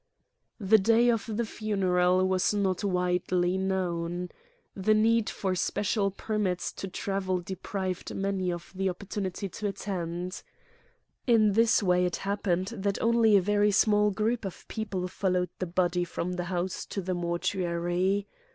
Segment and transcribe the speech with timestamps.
[0.49, 4.29] '* The day of the funeral was not widely known.
[4.75, 10.41] The need for special permits to travel deprived many of the opportunity to attend.
[11.27, 15.49] In this way it happened that only a very small group of peo ple followed
[15.59, 18.25] the body from the house to the mor tuary.